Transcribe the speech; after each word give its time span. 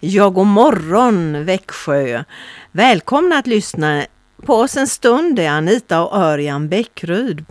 Ja, 0.00 0.30
god 0.30 0.46
morgon 0.46 1.44
Växjö! 1.44 2.24
Välkomna 2.72 3.38
att 3.38 3.46
lyssna 3.46 4.06
på 4.42 4.54
oss 4.54 4.76
en 4.76 4.86
stund. 4.86 5.36
Det 5.36 5.44
är 5.44 5.50
Anita 5.50 6.04
och 6.04 6.18
Örjan 6.18 6.68
Bäckryd. 6.68 7.44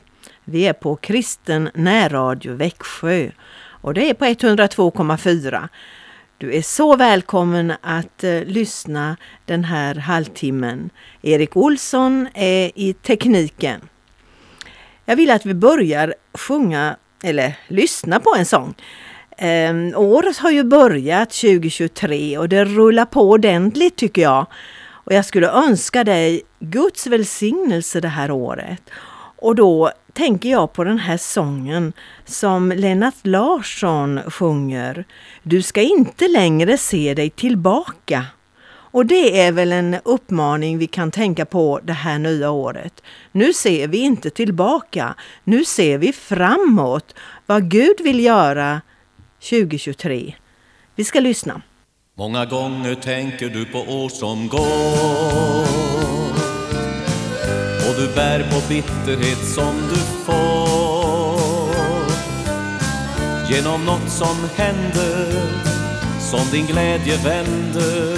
Vi 0.44 0.68
är 0.68 0.74
på 0.74 0.96
Kristen 0.96 1.70
närradio 1.74 2.54
Växjö 2.54 3.32
och 3.82 3.94
det 3.94 4.10
är 4.10 4.14
på 4.14 4.26
102,4. 4.26 5.70
Du 6.38 6.56
är 6.56 6.62
så 6.62 6.96
välkommen 6.96 7.74
att 7.82 8.24
eh, 8.24 8.44
lyssna 8.44 9.18
den 9.46 9.64
här 9.64 9.96
halvtimmen. 9.96 10.90
Erik 11.22 11.58
Olsson 11.58 12.28
är 12.34 12.72
i 12.76 12.94
tekniken. 12.94 13.82
Jag 15.06 15.16
vill 15.16 15.32
att 15.32 15.46
vi 15.46 15.54
börjar 15.54 16.16
sjunga 16.34 16.98
eller 17.24 17.54
lyssna 17.68 18.20
på 18.20 18.36
en 18.38 18.46
sång. 18.46 18.76
Um, 19.42 19.96
året 19.96 20.38
har 20.38 20.52
ju 20.52 20.64
börjat 20.64 21.30
2023 21.30 22.38
och 22.38 22.50
det 22.50 22.66
rullar 22.66 23.06
på 23.06 23.30
ordentligt 23.30 23.96
tycker 23.96 24.22
jag. 24.22 24.46
Och 24.88 25.14
jag 25.14 25.26
skulle 25.26 25.50
önska 25.50 26.04
dig 26.04 26.42
Guds 26.60 27.08
välsignelse 27.08 28.00
det 28.00 28.08
här 28.08 28.32
året. 28.32 28.82
Och 29.38 29.56
då 29.56 29.92
tänker 30.14 30.50
jag 30.50 30.74
på 30.74 30.84
den 30.84 31.00
här 31.00 31.18
sången 31.18 31.94
som 32.26 32.72
Lennart 32.72 33.16
Larsson 33.24 34.20
sjunger. 34.28 35.06
Du 35.44 35.62
ska 35.62 35.82
inte 35.82 36.28
längre 36.28 36.78
se 36.78 37.14
dig 37.14 37.30
tillbaka. 37.30 38.26
Och 38.68 39.06
det 39.06 39.42
är 39.42 39.52
väl 39.52 39.72
en 39.72 39.96
uppmaning 40.04 40.78
vi 40.78 40.88
kan 40.88 41.12
tänka 41.12 41.46
på 41.46 41.80
det 41.84 41.94
här 41.94 42.20
nya 42.20 42.52
året. 42.52 43.04
Nu 43.32 43.54
ser 43.54 43.88
vi 43.88 43.98
inte 43.98 44.30
tillbaka, 44.30 45.16
nu 45.44 45.66
ser 45.66 45.98
vi 45.98 46.14
framåt 46.14 47.16
vad 47.46 47.72
Gud 47.72 48.02
vill 48.04 48.20
göra 48.20 48.82
2023. 49.50 50.36
Vi 50.96 51.04
ska 51.04 51.20
lyssna. 51.20 51.62
Många 52.18 52.46
gånger 52.46 52.96
tänker 52.96 53.50
du 53.50 53.66
på 53.66 53.80
år 53.80 54.10
som 54.10 54.48
går. 54.48 55.62
Och 57.90 57.96
du 57.98 58.08
bär 58.16 58.40
på 58.40 58.68
bitterhet 58.70 59.46
som 59.56 59.76
du 59.90 60.00
får. 60.26 61.76
Genom 63.50 63.86
något 63.86 64.10
som 64.10 64.50
hände 64.56 65.32
som 66.20 66.52
din 66.52 66.66
glädje 66.66 67.18
vände 67.18 68.16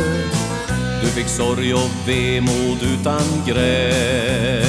du 1.02 1.08
fick 1.08 1.28
sorg 1.28 1.74
och 1.74 1.90
vemod 2.08 2.84
utan 2.84 3.22
gräns. 3.48 4.68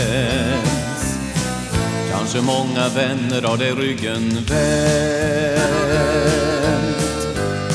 Kanske 2.11 2.41
många 2.41 2.89
vänner 2.89 3.43
har 3.43 3.57
dig 3.57 3.73
ryggen 3.73 4.45
vänd 4.49 6.48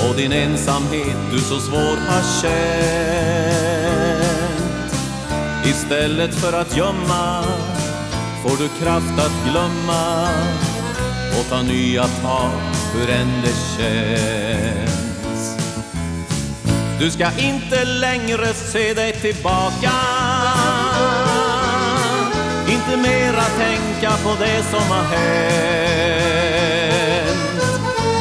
och 0.09 0.15
din 0.15 0.31
ensamhet 0.31 1.17
du 1.31 1.39
så 1.39 1.59
svår 1.59 1.97
har 2.07 2.41
känt. 2.41 3.63
Istället 5.65 6.35
för 6.35 6.53
att 6.53 6.77
gömma 6.77 7.43
får 8.43 8.57
du 8.57 8.69
kraft 8.69 9.19
att 9.19 9.51
glömma 9.51 10.29
och 11.39 11.49
ta 11.49 11.61
nya 11.61 12.03
tag 12.03 12.51
hur 12.93 13.09
än 13.09 13.41
det 13.41 13.55
känns. 13.77 15.57
Du 16.99 17.11
ska 17.11 17.27
inte 17.37 17.85
längre 17.85 18.53
se 18.53 18.93
dig 18.93 19.13
tillbaka. 19.13 19.91
Inte 22.69 22.97
mera 22.97 23.43
tänka 23.43 24.11
på 24.23 24.35
det 24.39 24.63
som 24.63 24.81
har 24.89 25.03
hänt. 25.03 26.23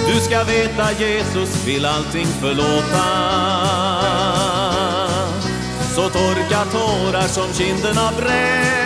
Du 0.06 0.20
ska 0.20 0.44
veta 0.44 0.92
Jesus 0.92 1.66
vill 1.66 1.86
allting 1.86 2.26
förlåta. 2.26 3.04
Så 5.94 6.08
torka 6.08 6.64
tårar 6.72 7.28
som 7.28 7.52
kinderna 7.52 8.12
bränt. 8.16 8.82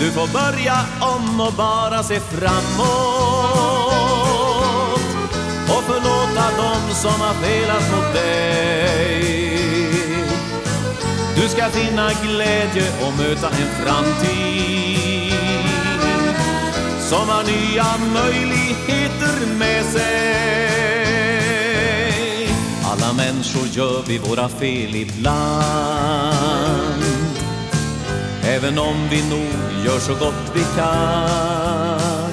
Du 0.00 0.10
får 0.10 0.26
börja 0.26 0.76
om 1.00 1.40
och 1.40 1.52
bara 1.52 2.02
se 2.02 2.20
framåt. 2.20 3.38
Och 5.68 5.84
förlåta 5.84 6.56
dem 6.56 6.94
som 6.94 7.20
har 7.20 7.34
felat 7.34 7.90
mot 7.96 8.14
dig. 8.14 9.38
Du 11.36 11.48
ska 11.48 11.68
finna 11.68 12.10
glädje 12.22 12.92
och 13.06 13.12
möta 13.18 13.48
en 13.48 13.84
framtid 13.84 15.47
som 17.08 17.28
har 17.28 17.42
nya 17.44 17.86
möjligheter 18.14 19.46
med 19.58 19.84
sig. 19.84 20.98
Alla 22.84 23.12
människor 23.12 23.66
gör 23.66 24.02
vi 24.06 24.18
våra 24.18 24.48
fel 24.48 24.94
ibland 24.94 25.38
Även 28.42 28.78
om 28.78 29.08
vi 29.10 29.22
nog 29.30 29.84
gör 29.84 29.98
så 29.98 30.14
gott 30.14 30.52
vi 30.54 30.64
kan 30.76 32.30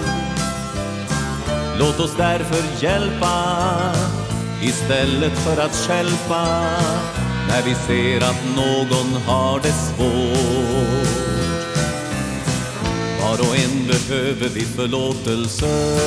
Låt 1.79 1.99
oss 1.99 2.13
därför 2.17 2.83
hjälpa 2.83 3.61
istället 4.61 5.37
för 5.37 5.61
att 5.61 5.75
skälpa 5.75 6.45
när 7.47 7.61
vi 7.65 7.75
ser 7.75 8.17
att 8.17 8.43
någon 8.55 9.21
har 9.25 9.59
det 9.59 9.73
svårt. 9.73 11.34
Var 13.25 13.39
och 13.39 13.55
en 13.55 13.87
behöver 13.87 14.49
vi 14.49 14.61
förlåtelse. 14.61 15.99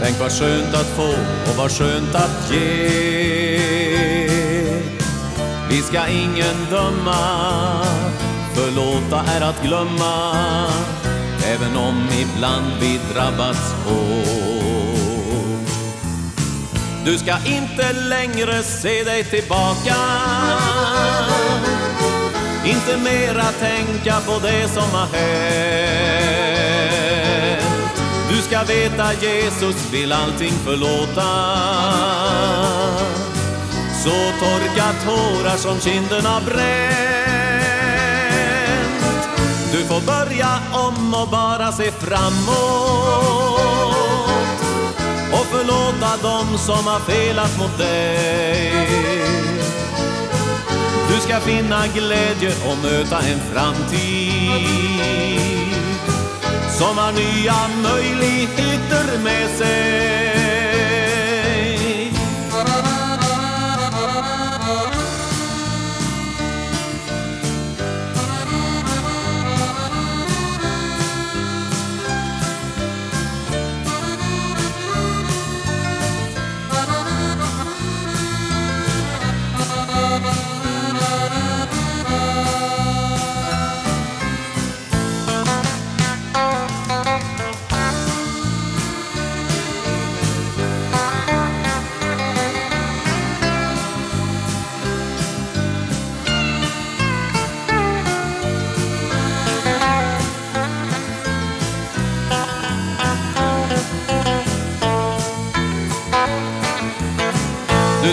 Tänk 0.00 0.20
vad 0.20 0.32
skönt 0.32 0.74
att 0.74 0.86
få 0.86 1.08
och 1.50 1.56
vad 1.56 1.70
skönt 1.70 2.14
att 2.14 2.52
ge. 2.52 3.58
Vi 5.70 5.82
ska 5.82 6.08
ingen 6.08 6.56
döma, 6.70 7.84
förlåta 8.54 9.24
är 9.24 9.40
att 9.40 9.62
glömma 9.62 10.34
även 11.44 11.76
om 11.76 12.08
ibland 12.12 12.72
vi 12.80 13.00
drabbats 13.14 13.74
hårt. 13.84 14.48
Du 17.04 17.18
ska 17.18 17.32
inte 17.46 17.92
längre 17.92 18.62
se 18.62 19.04
dig 19.04 19.24
tillbaka 19.24 19.96
inte 22.68 22.96
mera 22.96 23.52
tänka 23.52 24.20
på 24.26 24.38
det 24.42 24.68
som 24.68 24.90
har 24.90 25.06
hänt. 25.06 25.98
Du 28.30 28.36
ska 28.42 28.62
veta 28.62 29.12
Jesus 29.12 29.92
vill 29.92 30.12
allting 30.12 30.52
förlåta. 30.64 31.28
Så 34.04 34.10
torka 34.40 34.92
tårar 35.04 35.56
som 35.56 35.80
kinderna 35.80 36.40
bränt 36.46 37.28
du 39.72 39.84
får 39.84 40.00
börja 40.00 40.60
om 40.72 41.14
och 41.14 41.28
bara 41.28 41.72
se 41.72 41.92
framåt 41.92 42.48
och 45.32 45.46
förlåta 45.46 46.16
dem 46.22 46.58
som 46.58 46.86
har 46.86 47.00
felat 47.00 47.58
mot 47.58 47.78
dig. 47.78 48.88
Ska 51.28 51.40
finna 51.40 51.86
glädje 51.94 52.52
och 52.70 52.78
möta 52.82 53.18
en 53.18 53.40
framtid 53.52 54.58
som 56.78 56.98
har 56.98 57.12
nya 57.12 57.54
möjligheter 57.82 59.18
med 59.24 59.50
sig. 59.50 60.67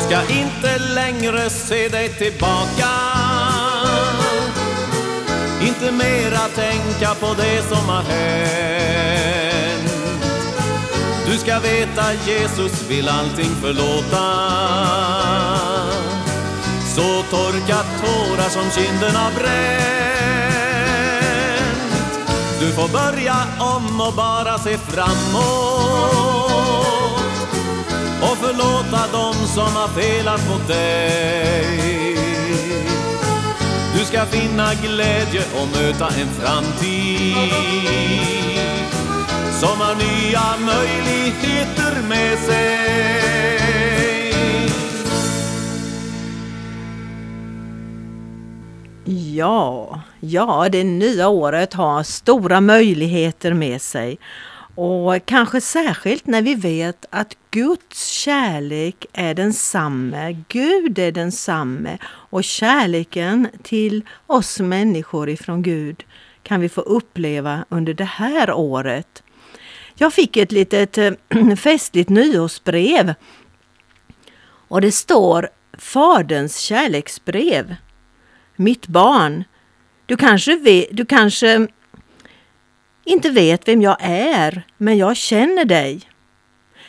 Ska 0.06 0.34
inte 0.34 0.78
längre 0.78 1.50
se 1.50 1.90
dig 1.90 2.10
tillbaka. 2.10 2.90
Inte 5.62 5.92
mera 5.92 6.48
tänka 6.56 7.16
på 7.20 7.34
det 7.38 7.64
som 7.70 7.90
har 7.90 8.02
hänt. 8.02 9.92
Du 11.26 11.38
ska 11.38 11.60
veta 11.60 12.14
Jesus 12.26 12.90
vill 12.90 13.10
allting 13.10 13.56
förlåta. 13.62 14.48
Så 16.96 17.24
torka 17.30 17.84
tårar 18.02 18.50
som 18.50 18.72
kinderna 18.72 19.30
bränt. 19.36 19.66
Du 22.60 22.72
får 22.72 22.88
börja 22.88 23.36
om 23.60 24.02
och 24.02 24.14
bara 24.14 24.60
se 24.60 24.78
framåt 24.78 26.35
förlåta 28.46 29.12
dem 29.12 29.34
som 29.34 29.76
har 29.76 29.88
felat 29.88 30.50
mot 30.50 30.68
dig. 30.68 32.16
Du 33.94 34.06
ska 34.06 34.26
finna 34.26 34.74
glädje 34.74 35.42
och 35.56 35.68
möta 35.68 36.08
en 36.08 36.28
framtid 36.28 37.36
som 39.52 39.80
har 39.82 39.96
nya 39.96 40.42
möjligheter 40.66 42.08
med 42.10 42.38
sig. 42.38 42.96
Ja, 49.36 50.02
ja, 50.20 50.68
det 50.72 50.84
nya 50.84 51.30
året 51.30 51.74
har 51.74 52.04
stora 52.04 52.62
möjligheter 52.62 53.54
med 53.54 53.82
sig. 53.82 54.18
Och 54.76 55.26
kanske 55.26 55.62
särskilt 55.62 56.28
när 56.28 56.42
vi 56.42 56.56
vet 56.56 57.06
att 57.10 57.38
Guds 57.52 58.08
kärlek 58.08 59.06
är 59.14 59.34
densamme, 59.34 60.44
Gud 60.48 61.00
är 61.00 61.12
densamme 61.12 61.98
och 62.06 62.44
kärleken 62.44 63.48
till 63.64 64.06
oss 64.28 64.60
människor 64.60 65.30
ifrån 65.30 65.62
Gud 65.62 66.04
kan 66.44 66.62
vi 66.62 66.70
få 66.70 66.82
uppleva 66.82 67.66
under 67.70 67.94
det 67.94 68.04
här 68.04 68.52
året. 68.52 69.24
Jag 69.96 70.14
fick 70.14 70.38
ett 70.38 70.52
litet 70.52 70.98
eh, 70.98 71.12
festligt 71.58 72.10
nyårsbrev 72.10 73.14
och 74.68 74.82
det 74.82 74.92
står 74.92 75.50
Faderns 75.78 76.60
kärleksbrev. 76.60 77.76
Mitt 78.56 78.88
barn, 78.88 79.44
du 80.06 80.18
kanske, 80.18 80.56
vet, 80.56 80.88
du 80.92 81.06
kanske 81.06 81.68
inte 83.06 83.30
vet 83.30 83.68
vem 83.68 83.82
jag 83.82 83.98
är, 84.00 84.64
men 84.78 84.98
jag 84.98 85.18
känner 85.18 85.66
dig. 85.66 86.02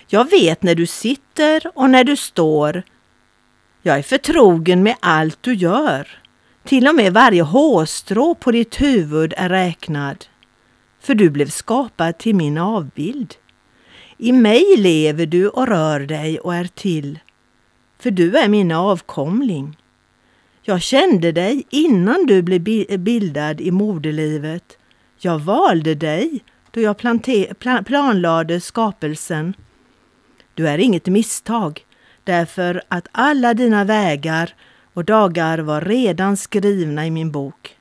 Jag 0.09 0.31
vet 0.31 0.63
när 0.63 0.75
du 0.75 0.87
sitter 0.87 1.71
och 1.75 1.91
när 1.91 2.05
du 2.05 2.17
står. 2.17 2.83
Jag 3.83 3.99
är 3.99 4.03
förtrogen 4.03 4.83
med 4.83 4.97
allt 5.01 5.39
du 5.41 5.55
gör. 5.55 6.09
Till 6.65 6.89
och 6.89 6.95
med 6.95 7.13
varje 7.13 7.43
hårstrå 7.43 8.35
på 8.35 8.51
ditt 8.51 8.81
huvud 8.81 9.35
är 9.37 9.49
räknad. 9.49 10.25
För 11.01 11.15
du 11.15 11.31
blev 11.31 11.49
skapad 11.49 12.19
till 12.19 12.35
min 12.35 12.59
avbild. 12.59 13.35
I 14.19 14.33
mig 14.33 14.77
lever 14.77 15.27
du 15.27 15.49
och 15.49 15.69
rör 15.69 16.01
dig 16.01 16.39
och 16.39 16.55
är 16.55 16.65
till. 16.65 17.19
För 17.99 18.11
du 18.11 18.37
är 18.37 18.49
min 18.49 18.73
avkomling. 18.73 19.77
Jag 20.63 20.83
kände 20.83 21.33
dig 21.33 21.65
innan 21.71 22.27
du 22.27 22.43
blev 22.43 22.61
bildad 22.99 23.61
i 23.61 23.71
moderlivet 23.71 24.79
jag 25.19 25.39
valde 25.39 25.95
dig 25.95 26.45
då 26.71 26.81
jag 26.81 26.99
plan 26.99 27.85
planlade 27.85 28.61
skapelsen. 28.61 29.55
Du 30.55 30.69
är 30.69 30.79
inget 30.79 31.07
misstag, 31.07 31.87
därför 32.25 32.83
att 32.89 33.09
alla 33.13 33.55
dina 33.55 33.85
vägar 33.85 34.55
och 34.93 35.05
dagar 35.05 35.59
var 35.59 35.81
redan 35.81 36.37
skrivna 36.37 37.07
i 37.07 37.11
min 37.11 37.31
bok. 37.31 37.77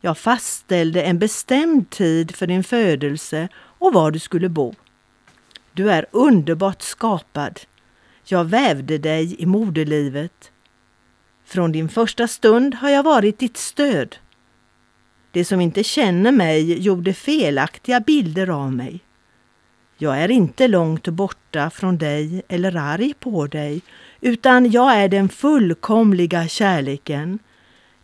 Jag 0.00 0.18
fastställde 0.18 1.02
en 1.02 1.18
bestämd 1.18 1.90
tid 1.90 2.36
för 2.36 2.46
din 2.46 2.64
födelse 2.64 3.48
och 3.54 3.92
var 3.92 4.10
du 4.10 4.18
skulle 4.18 4.48
bo. 4.48 4.74
Du 5.72 5.90
är 5.90 6.06
underbart 6.10 6.82
skapad. 6.82 7.60
Jag 8.24 8.44
vävde 8.44 8.98
dig 8.98 9.42
i 9.42 9.46
moderlivet. 9.46 10.52
Från 11.44 11.72
din 11.72 11.88
första 11.88 12.28
stund 12.28 12.74
har 12.74 12.90
jag 12.90 13.02
varit 13.02 13.38
ditt 13.38 13.56
stöd. 13.56 14.16
De 15.32 15.44
som 15.44 15.60
inte 15.60 15.84
känner 15.84 16.32
mig 16.32 16.82
gjorde 16.82 17.14
felaktiga 17.14 18.00
bilder 18.00 18.50
av 18.50 18.72
mig. 18.72 19.00
Jag 19.98 20.18
är 20.22 20.30
inte 20.30 20.68
långt 20.68 21.08
borta 21.08 21.70
från 21.70 21.98
dig 21.98 22.42
eller 22.48 22.76
arg 22.76 23.14
på 23.20 23.46
dig, 23.46 23.80
utan 24.20 24.70
jag 24.70 24.94
är 24.94 25.08
den 25.08 25.28
fullkomliga 25.28 26.48
kärleken. 26.48 27.38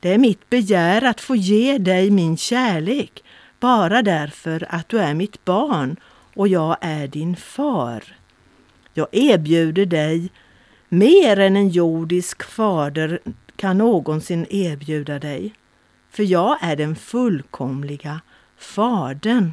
Det 0.00 0.15
är 0.15 0.19
mitt 0.19 0.50
begär 0.50 1.05
att 1.05 1.21
få 1.21 1.37
ge 1.37 1.79
dig 1.79 2.11
min 2.11 2.37
kärlek, 2.37 3.25
bara 3.61 4.03
därför 4.03 4.67
att 4.69 4.88
du 4.88 4.99
är 4.99 5.15
mitt 5.15 5.44
barn 5.44 5.97
och 6.35 6.49
jag 6.49 6.76
är 6.81 7.09
din 7.09 7.37
far. 7.37 8.05
Jag 8.94 9.09
erbjuder 9.12 9.87
dig 9.87 10.31
mer 10.88 11.38
än 11.38 11.56
en 11.56 11.69
jordisk 11.69 12.43
fader 12.43 13.19
kan 13.56 13.79
någonsin 13.79 14.47
erbjuda 14.50 15.19
dig 15.19 15.55
för 16.14 16.22
jag 16.22 16.58
är 16.61 16.76
den 16.76 16.96
fullkomliga 16.96 18.20
Fadern. 18.56 19.52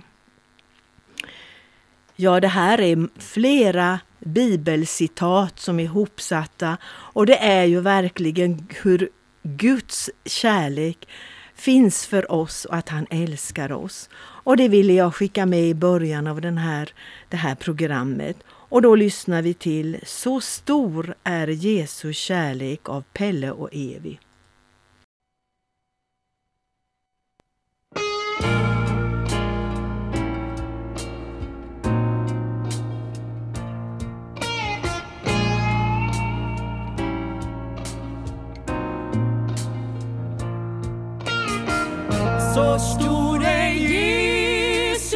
Ja, 2.16 2.40
det 2.40 2.48
här 2.48 2.82
är 2.82 3.08
flera 3.20 4.00
bibelcitat 4.20 5.60
som 5.60 5.80
är 5.80 5.88
hopsatta 5.88 6.78
och 6.88 7.26
det 7.26 7.38
är 7.38 7.64
ju 7.64 7.80
verkligen 7.80 8.68
hur 8.82 9.10
Guds 9.44 10.10
kärlek 10.26 11.08
finns 11.56 12.06
för 12.06 12.32
oss 12.32 12.66
och 12.66 12.76
att 12.76 12.90
han 12.90 13.08
älskar 13.10 13.72
oss. 13.72 14.10
Och 14.18 14.58
det 14.58 14.68
ville 14.68 14.94
jag 14.94 15.16
skicka 15.16 15.46
med 15.46 15.64
i 15.64 15.74
början 15.74 16.28
av 16.28 16.42
den 16.42 16.58
här, 16.58 16.94
det 17.30 17.38
här 17.38 17.56
programmet. 17.56 18.38
Och 18.48 18.82
då 18.82 18.96
lyssnar 18.96 19.42
vi 19.42 19.54
till 19.54 20.00
Så 20.04 20.42
stor 20.42 21.16
är 21.24 21.48
Jesu 21.48 22.14
kärlek 22.14 22.90
av 22.90 23.04
Pelle 23.14 23.52
och 23.52 23.70
Evi. 23.72 24.20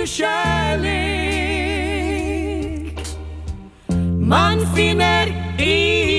Kärlek. 0.05 0.85
Man 4.19 4.75
finner 4.75 5.27
i 5.59 6.14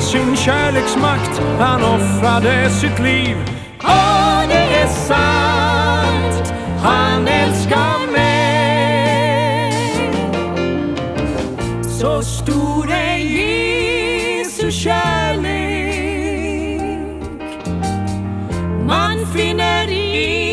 sin 0.00 0.36
kärleksmakt 0.36 1.40
han 1.58 1.82
offrade 1.84 2.70
sitt 2.70 2.98
liv. 2.98 3.36
Åh, 3.84 4.42
det 4.48 4.82
är 4.82 4.86
sant, 4.86 6.52
han 6.82 7.28
älskar 7.28 8.12
mig. 8.12 8.40
Så 12.00 12.22
stor 12.22 12.90
är 12.90 13.16
Jesu 13.16 14.70
kärlek. 14.70 15.40
Man 18.86 19.26
finner 19.36 19.88
i, 19.88 20.49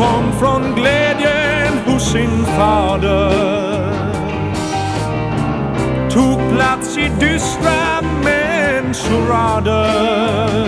kom 0.00 0.32
från 0.38 0.74
glädjen 0.74 1.78
hos 1.86 2.12
sin 2.12 2.44
fader. 2.44 3.90
Tog 6.10 6.38
plats 6.54 6.98
i 6.98 7.10
dystra 7.20 8.02
människorader. 8.24 10.59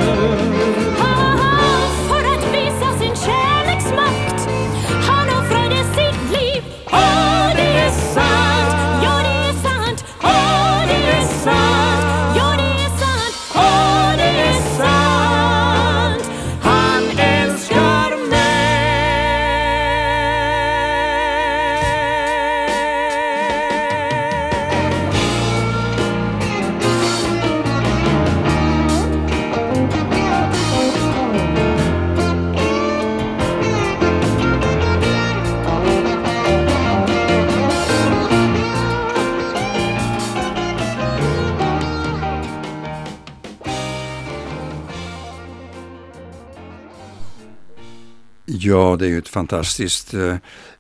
Ja, 48.73 48.97
det 48.97 49.07
är 49.07 49.09
ju 49.09 49.19
ett 49.19 49.29
fantastiskt 49.29 50.15
eh, 50.15 50.37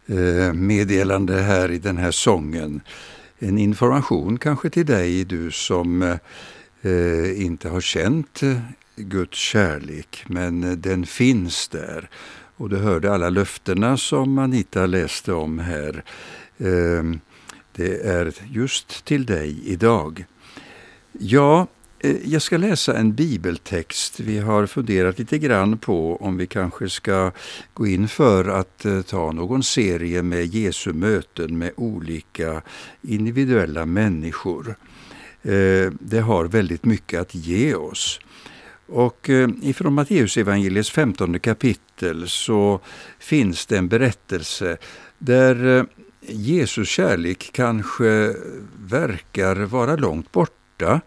eh, 0.06 0.52
meddelande 0.52 1.40
här 1.40 1.70
i 1.70 1.78
den 1.78 1.96
här 1.96 2.11
sången. 2.11 2.80
En 3.38 3.58
information 3.58 4.38
kanske 4.38 4.70
till 4.70 4.87
dig, 4.87 5.25
du 5.25 5.50
som 5.50 6.02
eh, 6.82 7.42
inte 7.42 7.68
har 7.68 7.80
känt 7.80 8.40
Guds 8.96 9.38
kärlek, 9.38 10.25
men 10.26 10.80
den 10.80 11.06
finns 11.06 11.68
där. 11.68 12.11
Och 12.56 12.68
du 12.68 12.76
hörde 12.76 13.12
alla 13.12 13.30
löftena 13.30 13.96
som 13.96 14.38
Anita 14.38 14.87
läste 14.87 15.32
om 15.32 15.58
här. 15.58 16.04
Det 17.72 18.06
är 18.06 18.34
just 18.50 19.04
till 19.04 19.26
dig 19.26 19.62
idag. 19.64 20.25
Ja, 21.12 21.66
Eh, 22.04 22.16
jag 22.25 22.42
ska 22.42 22.56
läsa 22.56 22.97
en 22.97 23.14
bibeltext. 23.14 24.21
Vi 24.21 24.38
har 24.38 24.66
funderat 24.66 25.18
lite 25.18 25.38
grann 25.38 25.78
på 25.78 26.16
om 26.16 26.37
vi 26.37 26.47
kanske 26.47 26.88
ska 26.88 27.32
gå 27.75 27.87
in 27.87 28.09
för 28.09 28.49
att 28.49 28.85
eh, 28.85 29.02
ta 29.02 29.32
någon 29.32 29.62
serie 29.62 30.23
med 30.23 30.47
Jesu 30.47 30.92
möten 30.92 31.59
med 31.59 31.71
olika 31.76 32.62
individuella 33.02 33.87
människor. 33.87 34.76
Eh, 35.42 35.92
det 36.00 36.21
har 36.21 36.44
väldigt 36.44 36.85
mycket 36.85 37.21
att 37.21 37.35
ge 37.35 37.75
oss. 37.75 38.21
Och 38.87 39.30
ifrån 39.62 39.94
Matteusevangeliets 39.94 40.90
15 40.90 41.40
kapitel 41.40 42.28
så 42.28 42.80
finns 43.18 43.66
det 43.66 43.78
en 43.78 43.88
berättelse 43.88 44.76
där 45.18 45.87
Jesus 46.21 46.88
kärlek 46.88 47.50
kanske 47.52 48.35
verkar 48.88 49.56
vara 49.56 49.97
långt 49.97 50.32
borta 50.32 51.00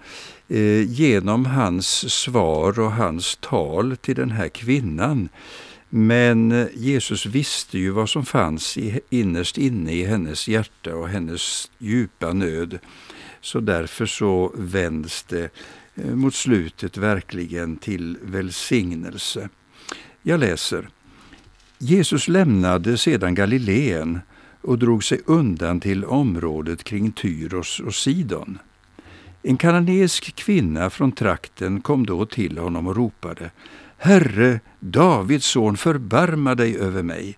Eh, 0.47 0.91
genom 0.91 1.45
hans 1.45 2.13
svar 2.13 2.79
och 2.79 2.91
hans 2.91 3.37
tal 3.41 3.97
till 3.97 4.15
den 4.15 4.31
här 4.31 4.47
kvinnan. 4.47 5.29
Men 5.89 6.51
eh, 6.51 6.67
Jesus 6.75 7.25
visste 7.25 7.77
ju 7.77 7.89
vad 7.89 8.09
som 8.09 8.25
fanns 8.25 8.77
i, 8.77 8.99
innerst 9.09 9.57
inne 9.57 9.93
i 9.93 10.05
hennes 10.05 10.47
hjärta 10.47 10.95
och 10.95 11.09
hennes 11.09 11.71
djupa 11.77 12.33
nöd. 12.33 12.79
Så 13.41 13.59
därför 13.59 14.05
så 14.05 14.51
vänds 14.55 15.23
det 15.23 15.49
eh, 15.95 16.15
mot 16.15 16.35
slutet 16.35 16.97
verkligen 16.97 17.77
till 17.77 18.17
välsignelse. 18.21 19.49
Jag 20.21 20.39
läser. 20.39 20.89
Jesus 21.77 22.27
lämnade 22.27 22.97
sedan 22.97 23.35
Galileen 23.35 24.19
och 24.61 24.79
drog 24.79 25.03
sig 25.03 25.21
undan 25.25 25.79
till 25.79 26.05
området 26.05 26.83
kring 26.83 27.11
Tyros 27.11 27.79
och 27.79 27.95
Sidon. 27.95 28.59
En 29.47 29.57
kananesk 29.57 30.35
kvinna 30.35 30.89
från 30.89 31.11
trakten 31.11 31.81
kom 31.81 32.05
då 32.05 32.25
till 32.25 32.57
honom 32.57 32.87
och 32.87 32.95
ropade 32.95 33.51
Herre, 33.97 34.59
Davids 34.79 35.45
son, 35.45 35.77
förbarma 35.77 36.55
dig 36.55 36.77
över 36.77 37.03
mig. 37.03 37.37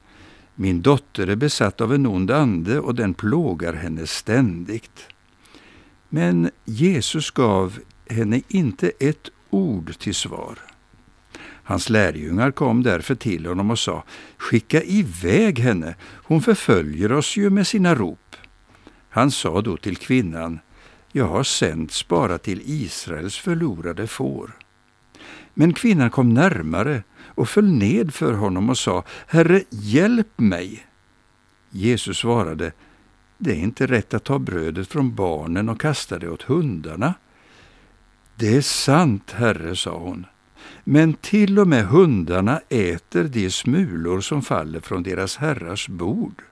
Min 0.56 0.82
dotter 0.82 1.28
är 1.28 1.36
besatt 1.36 1.82
av 1.82 1.94
en 1.94 2.06
ond 2.06 2.32
ande 2.32 2.80
och 2.80 2.96
den 2.96 3.14
plågar 3.14 3.74
henne 3.74 4.08
ständigt. 4.08 5.08
Men 6.10 6.50
Jesus 6.66 7.32
gav 7.32 7.80
henne 8.10 8.42
inte 8.48 8.92
ett 9.00 9.30
ord 9.50 10.00
till 10.00 10.16
svar. 10.16 10.58
Hans 11.64 11.90
lärjungar 11.90 12.52
kom 12.52 12.84
därför 12.84 13.16
till 13.16 13.46
honom 13.46 13.72
och 13.72 13.80
sa 13.80 14.04
Skicka 14.38 14.84
iväg 14.84 15.60
henne, 15.60 15.96
hon 16.02 16.42
förföljer 16.42 17.12
oss 17.12 17.38
ju 17.38 17.50
med 17.50 17.68
sina 17.68 17.96
rop. 17.96 18.36
Han 19.10 19.32
sa 19.32 19.62
då 19.62 19.78
till 19.78 19.98
kvinnan 19.98 20.60
jag 21.12 21.28
har 21.28 21.44
sänts 21.44 22.08
bara 22.08 22.38
till 22.38 22.62
Israels 22.66 23.38
förlorade 23.38 24.08
får. 24.08 24.58
Men 25.54 25.74
kvinnan 25.74 26.10
kom 26.10 26.34
närmare 26.34 27.04
och 27.20 27.50
föll 27.50 27.72
ned 27.72 28.14
för 28.14 28.34
honom 28.34 28.70
och 28.70 28.78
sa 28.78 29.04
Herre, 29.28 29.64
hjälp 29.70 30.40
mig. 30.40 30.86
Jesus 31.70 32.18
svarade 32.18 32.72
Det 33.38 33.52
är 33.52 33.56
inte 33.56 33.88
rätt 33.88 34.14
att 34.14 34.24
ta 34.24 34.40
brödet 34.40 34.88
från 34.88 35.16
barnen 35.16 35.70
och 35.70 35.82
kasta 35.82 36.20
det 36.20 36.30
åt 36.30 36.42
hundarna. 36.42 37.14
Det 38.36 38.56
är 38.56 38.62
sant, 38.62 39.32
Herre, 39.32 39.76
sa 39.76 39.98
hon. 39.98 40.26
Men 40.84 41.14
till 41.14 41.60
och 41.60 41.68
med 41.68 41.86
hundarna 41.86 42.62
äter 42.70 43.24
de 43.24 43.50
smulor 43.50 44.22
som 44.22 44.42
faller 44.42 44.80
från 44.80 45.04
deras 45.04 45.38
herrars 45.38 45.88
bord. 45.88 46.44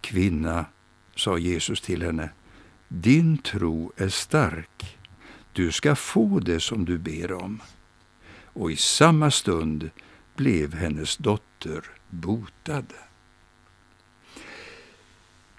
Kvinna, 0.00 0.64
sa 1.16 1.38
Jesus 1.38 1.80
till 1.80 2.02
henne, 2.02 2.28
din 2.88 3.38
tro 3.38 3.92
är 3.96 4.08
stark. 4.08 4.98
Du 5.52 5.72
ska 5.72 5.96
få 5.96 6.40
det 6.40 6.60
som 6.60 6.84
du 6.84 6.98
ber 6.98 7.32
om. 7.32 7.62
Och 8.52 8.72
i 8.72 8.76
samma 8.76 9.30
stund 9.30 9.90
blev 10.36 10.74
hennes 10.74 11.16
dotter 11.16 11.84
botad. 12.10 12.86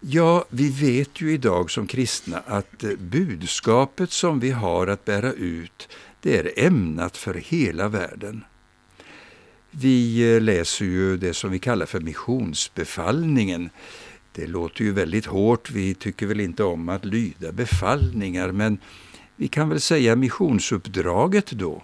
Ja, 0.01 0.46
vi 0.50 0.70
vet 0.70 1.22
ju 1.22 1.34
idag 1.34 1.72
som 1.72 1.88
kristna 1.88 2.38
att 2.46 2.84
eh, 2.84 2.91
budskapet 3.00 4.12
som 4.12 4.39
vi 4.39 4.51
har 4.51 4.88
att 4.88 5.05
bära 5.05 5.34
ut, 5.34 5.89
det 6.22 6.38
är 6.38 6.65
ämnat 6.65 7.17
för 7.17 7.34
hela 7.34 7.88
världen. 7.88 8.44
Vi 9.72 10.36
eh, 10.36 10.41
läser 10.41 10.86
ju 10.86 11.17
det 11.17 11.34
som 11.34 11.51
vi 11.51 11.60
kallar 11.60 11.86
för 11.86 12.00
missionsbefallningen. 12.00 13.70
Det 14.36 14.48
låter 14.48 14.84
ju 14.84 14.92
väldigt 14.92 15.25
hårt, 15.25 15.72
vi 15.72 15.94
tycker 15.94 16.25
väl 16.25 16.39
inte 16.39 16.63
om 16.63 16.89
att 16.89 17.06
lyda 17.06 17.51
befallningar, 17.51 18.51
men 18.51 18.77
vi 19.36 19.48
kan 19.48 19.70
väl 19.70 19.82
säga 19.82 20.15
missionsuppdraget 20.15 21.51
då. 21.51 21.84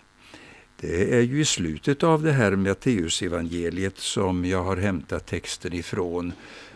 Det 0.80 1.16
är 1.16 1.22
ju 1.22 1.42
i 1.42 1.46
slutet 1.46 2.04
av 2.04 2.24
det 2.24 2.32
här 2.32 2.56
Matteusevangeliet 2.56 3.98
som 3.98 4.46
jag 4.46 4.64
har 4.64 4.78
hämtat 4.78 5.28
texten 5.28 5.74
ifrån. 5.74 6.34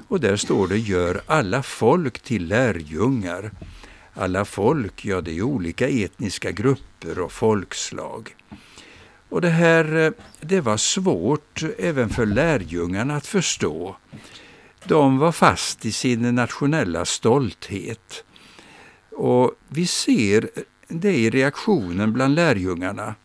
Och 0.07 0.19
där 0.19 0.35
står 0.35 0.67
det 0.67 0.77
Gör 0.77 1.21
alla 1.25 1.63
folk 1.63 2.19
till 2.19 2.47
lärjungar. 2.47 3.51
Alla 4.13 4.45
folk, 4.45 5.05
ja 5.05 5.21
det 5.21 5.37
är 5.37 5.41
olika 5.41 5.87
etniska 5.87 6.51
grupper 6.51 7.19
och 7.19 7.31
folkslag. 7.31 8.35
Och 9.29 9.41
det 9.41 9.49
här, 9.49 9.95
eh, 9.95 10.11
det 10.41 10.61
var 10.61 10.77
svårt 10.77 11.63
även 11.77 12.09
för 12.09 12.25
lärjungarna 12.25 13.15
att 13.15 13.27
förstå. 13.27 13.95
De 14.87 15.17
var 15.17 15.31
fast 15.31 15.85
i 15.85 15.91
sin 15.91 16.35
nationella 16.35 17.05
stolthet. 17.05 18.23
Och 19.11 19.51
vi 19.67 19.87
ser 19.87 20.49
det 20.87 21.15
i 21.15 21.29
reaktionen 21.29 22.13
bland 22.13 22.35
lärjungarna. 22.35 23.15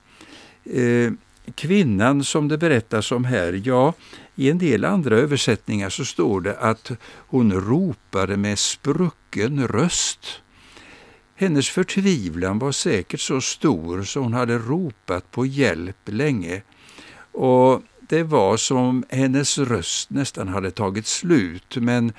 Eh, 0.64 1.12
kvinnan 1.54 2.24
som 2.24 2.48
det 2.48 2.58
berättas 2.58 3.12
om 3.12 3.24
här, 3.24 3.62
ja, 3.64 3.94
i 4.34 4.50
en 4.50 4.58
del 4.58 4.84
andra 4.84 5.16
översättningar 5.16 5.88
så 5.88 6.04
står 6.04 6.40
det 6.40 6.58
att 6.58 6.90
hon 7.10 7.52
ropade 7.52 8.36
med 8.36 8.58
sprucken 8.58 9.68
röst. 9.68 10.42
Hennes 11.34 11.68
förtvivlan 11.68 12.58
var 12.58 12.72
säkert 12.72 13.20
så 13.20 13.40
stor 13.40 14.02
så 14.02 14.20
hon 14.20 14.34
hade 14.34 14.58
ropat 14.58 15.30
på 15.30 15.46
hjälp 15.46 15.96
länge. 16.04 16.62
Och 17.32 17.82
det 18.10 18.22
var 18.22 18.56
som 18.56 19.04
hennes 19.08 19.58
röst 19.58 20.10
nästan 20.10 20.48
hade 20.48 20.70
tagit 20.70 21.06
slut, 21.06 21.76
men 21.76 22.12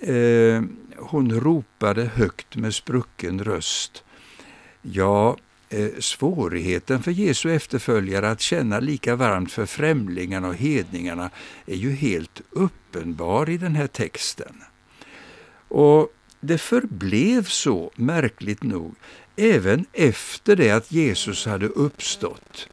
eh, 0.00 0.62
hon 0.96 1.40
ropade 1.40 2.04
högt 2.04 2.56
med 2.56 2.74
sprucken 2.74 3.44
röst. 3.44 4.04
Ja, 4.82 5.36
eh, 5.68 5.88
svårigheten 5.98 7.02
för 7.02 7.10
Jesu 7.10 7.54
efterföljare 7.54 8.30
att 8.30 8.40
känna 8.40 8.80
lika 8.80 9.16
varmt 9.16 9.52
för 9.52 9.66
främlingarna 9.66 10.48
och 10.48 10.54
hedningarna 10.54 11.30
är 11.66 11.76
ju 11.76 11.90
helt 11.90 12.40
uppenbar 12.50 13.50
i 13.50 13.58
den 13.58 13.74
här 13.74 13.86
texten. 13.86 14.62
Och 15.68 16.12
det 16.40 16.58
förblev 16.58 17.44
så, 17.44 17.90
märkligt 17.96 18.62
nog, 18.62 18.94
även 19.36 19.86
efter 19.92 20.56
det 20.56 20.70
att 20.70 20.92
Jesus 20.92 21.46
hade 21.46 21.66
uppstått. 21.66 22.68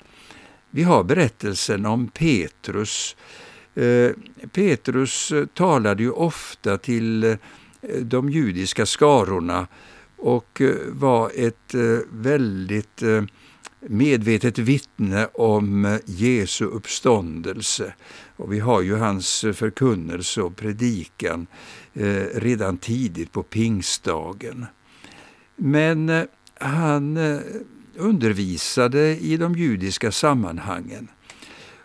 Vi 0.76 0.84
har 0.84 1.04
berättelsen 1.04 1.86
om 1.86 2.08
Petrus. 2.08 3.16
Eh, 3.76 4.12
Petrus 4.52 5.32
eh, 5.32 5.46
talade 5.46 6.04
ju 6.04 6.12
ofta 6.12 6.78
till 6.78 7.24
eh, 7.24 7.38
de 8.02 8.30
judiska 8.30 8.86
skarorna 8.86 9.68
och 10.18 10.62
var 10.88 11.32
ett 11.36 11.74
väldigt 12.10 13.02
medvetet 13.80 14.58
vittne 14.58 15.28
om 15.34 16.00
Jesu 16.06 16.66
uppståndelse. 16.66 17.94
Och 18.36 18.54
vi 18.54 18.60
har 18.60 18.82
ju 18.82 18.96
hans 18.96 19.46
förkunnelse 19.54 20.42
och 20.42 20.56
predikan 20.56 21.48
redan 22.34 22.78
tidigt 22.78 23.32
på 23.32 23.44
pingstdagen. 23.44 24.66
Men 25.56 26.28
han 26.60 27.18
undervisade 27.96 29.18
i 29.18 29.38
de 29.38 29.56
judiska 29.56 30.12
sammanhangen. 30.12 31.08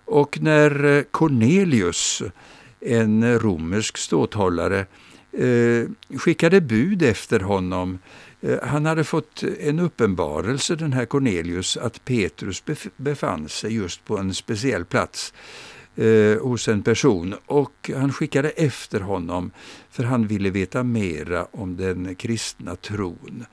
Och 0.04 0.38
när 0.40 0.84
eh, 0.84 1.02
Cornelius, 1.02 2.22
en 2.80 3.38
romersk 3.38 3.98
ståthållare, 3.98 4.86
eh, 5.32 6.18
skickade 6.18 6.60
bud 6.60 7.02
efter 7.02 7.40
honom 7.40 7.98
eh, 8.40 8.58
han 8.62 8.86
hade 8.86 9.04
fått 9.04 9.42
en 9.60 9.78
uppenbarelse, 9.78 10.76
den 10.76 10.92
här 10.92 11.04
Cornelius, 11.04 11.76
att 11.76 12.04
Petrus 12.04 12.62
befann 12.96 13.48
sig 13.48 13.74
just 13.74 14.04
på 14.04 14.18
en 14.18 14.34
speciell 14.34 14.84
plats 14.84 15.32
eh, 15.96 16.40
hos 16.42 16.68
en 16.68 16.82
person 16.82 17.34
och 17.46 17.90
han 17.96 18.12
skickade 18.12 18.50
efter 18.50 19.00
honom 19.00 19.50
för 19.90 20.04
han 20.04 20.26
ville 20.26 20.50
veta 20.50 20.82
mera 20.82 21.44
om 21.44 21.76
den 21.76 22.14
kristna 22.14 22.76
tron. 22.76 23.44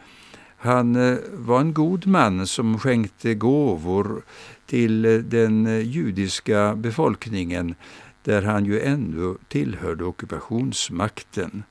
Han 0.65 0.95
eh, 0.95 1.17
var 1.33 1.59
en 1.59 1.73
god 1.73 2.07
man 2.07 2.47
som 2.47 2.79
skänkte 2.79 3.33
gåvor 3.33 4.21
till 4.65 5.05
eh, 5.05 5.11
den 5.17 5.67
eh, 5.67 5.79
judiska 5.79 6.75
befolkningen 6.75 7.75
där 8.23 8.41
han 8.41 8.65
ju 8.65 8.81
ännu 8.81 9.35
tillhörde 9.47 10.03
ockupationsmakten. 10.03 11.63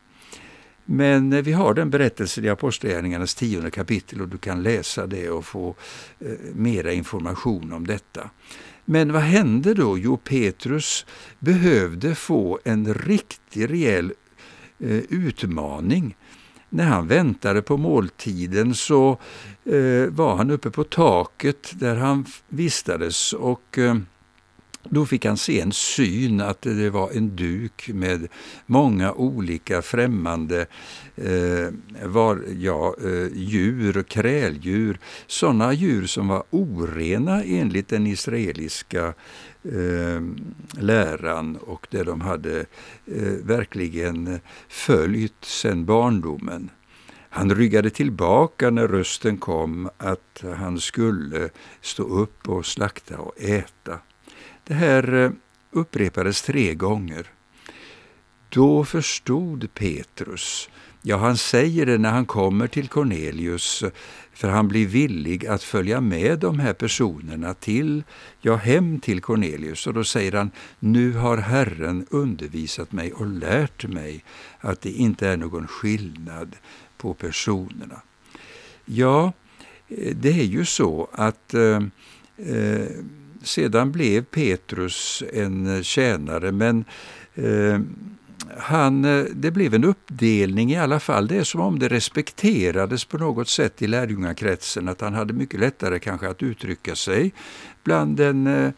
Men 0.85 1.43
vi 1.43 1.53
har 1.53 1.75
den 1.75 1.91
berättelsen 1.91 2.45
i 2.45 2.49
Apostlagärningarnas 2.49 3.35
tionde 3.35 3.71
kapitel 3.71 4.21
och 4.21 4.29
du 4.29 4.39
kan 4.39 4.63
läsa 4.63 5.07
det 5.07 5.31
och 5.31 5.45
få 5.45 5.75
eh, 6.21 6.29
mera 6.55 6.93
information 6.93 7.73
om 7.73 7.87
detta. 7.87 8.31
Men 8.85 9.13
vad 9.13 9.23
hände 9.23 9.75
då? 9.75 9.99
Jo, 9.99 10.17
Petrus 10.17 11.07
behövde 11.39 12.15
få 12.15 12.59
en 12.65 12.95
riktig 12.95 13.71
rejäl 13.71 14.13
eh, 14.79 15.03
utmaning 15.09 16.17
när 16.75 16.85
han 16.85 17.09
väntade 17.09 17.63
på 17.63 17.77
måltiden 17.77 18.75
så 18.75 19.19
eh, 19.65 20.09
var 20.09 20.37
han 20.37 20.51
uppe 20.51 20.71
på 20.71 20.85
taket 20.85 21.73
där 21.75 21.97
han 21.97 22.27
vistades 22.49 23.33
och 23.33 23.79
eh, 23.79 23.97
då 24.91 25.07
fick 25.07 25.25
han 25.25 25.37
se 25.37 25.61
en 25.61 25.73
syn, 25.73 26.41
att 26.41 26.63
det 26.63 26.91
var 26.91 27.11
en 27.11 27.37
duk 27.37 27.91
med 27.95 28.29
många 28.67 29.13
olika 29.13 29.83
främmande 29.83 30.67
eh, 31.17 31.69
var, 32.07 32.43
ja, 32.59 32.97
eh, 33.05 33.27
djur, 33.35 34.03
kräldjur, 34.03 34.99
sådana 35.27 35.73
djur 35.73 36.07
som 36.07 36.29
var 36.29 36.43
orena 36.51 37.43
enligt 37.45 37.89
den 37.89 38.07
israeliska 38.07 39.15
eh, 39.63 40.23
läran 40.79 41.57
och 41.57 41.87
det 41.91 42.03
de 42.03 42.21
hade 42.21 42.61
eh, 43.07 43.33
verkligen 43.43 44.41
följt 44.69 45.45
sedan 45.45 45.85
barndomen. 45.85 46.71
Han 47.35 47.55
ryggade 47.55 47.91
tillbaka 47.91 48.71
när 48.71 48.89
rösten 48.89 49.39
kom 49.39 49.91
att 49.97 50.45
han 50.57 50.81
skulle 50.81 51.51
stå 51.81 52.03
upp 52.03 52.49
och 52.49 52.67
slakta 52.67 53.19
och 53.19 53.41
äta. 53.41 53.99
Det 54.67 54.75
här 54.75 55.15
eh, 55.15 55.31
upprepades 55.71 56.43
tre 56.43 56.75
gånger. 56.75 57.31
Då 58.49 58.85
förstod 58.85 59.75
Petrus, 59.75 60.69
ja 61.03 61.17
han 61.17 61.37
säger 61.37 61.87
det 61.87 61.99
när 61.99 62.11
han 62.11 62.27
kommer 62.27 62.67
till 62.67 62.89
Cornelius, 62.89 63.85
för 64.33 64.49
han 64.49 64.69
blir 64.69 64.87
villig 64.87 65.47
att 65.47 65.63
följa 65.63 66.01
med 66.01 66.39
de 66.39 66.59
här 66.59 66.73
personerna 66.73 67.55
till, 67.55 68.05
ja 68.41 68.57
hem 68.57 69.01
till 69.01 69.21
Cornelius. 69.21 69.87
Och 69.87 69.95
då 69.95 70.05
säger 70.05 70.33
han, 70.33 70.51
nu 70.79 71.13
har 71.13 71.37
Herren 71.37 72.07
undervisat 72.11 72.93
mig 72.93 73.13
och 73.13 73.27
lärt 73.27 73.87
mig 73.89 74.25
att 74.59 74.81
det 74.81 74.91
inte 74.91 75.29
är 75.29 75.37
någon 75.37 75.67
skillnad 75.67 76.57
på 76.97 77.15
personerna. 77.15 78.01
Ja, 78.85 79.33
eh, 79.89 80.17
det 80.17 80.41
är 80.41 80.45
ju 80.45 80.65
så 80.65 81.09
att 81.13 81.55
eh, 81.55 81.83
eh 82.37 82.89
sedan 83.45 83.93
blev 83.93 84.25
Petrus 84.25 85.23
en 85.33 85.85
tjänare, 85.85 86.53
men 86.53 86.85
eh, 87.35 87.81
han, 88.59 89.05
eh, 89.05 89.25
det 89.35 89.51
blev 89.51 89.75
en 89.75 89.85
uppdelning 89.85 90.73
i 90.73 90.77
alla 90.77 91.01
fall. 91.01 91.27
Det 91.27 91.37
är 91.37 91.45
som 91.45 91.61
om 91.61 91.79
det 91.79 91.89
respekterades 91.89 93.05
på 93.05 93.19
något 93.19 93.49
sätt 93.49 93.83
i 93.83 93.87
lärjungakretsen, 93.87 94.89
att 94.89 95.01
han 95.01 95.15
hade 95.15 95.33
mycket 95.33 95.61
lättare 95.61 95.99
kanske 95.99 96.29
att 96.29 96.43
uttrycka 96.43 96.97
sig 96.97 97.33
bland 97.85 98.17
den 98.17 98.47
eh, 98.47 98.71